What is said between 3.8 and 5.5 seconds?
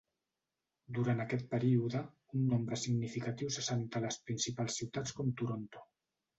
a les principals ciutats com